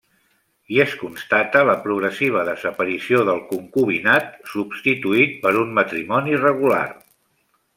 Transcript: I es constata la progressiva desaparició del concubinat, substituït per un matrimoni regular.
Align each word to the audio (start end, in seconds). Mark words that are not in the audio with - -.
I 0.75 0.77
es 0.83 0.93
constata 1.01 1.59
la 1.69 1.75
progressiva 1.83 2.45
desaparició 2.47 3.21
del 3.27 3.43
concubinat, 3.51 4.33
substituït 4.55 5.37
per 5.45 5.53
un 5.65 5.77
matrimoni 5.81 6.41
regular. 6.49 6.83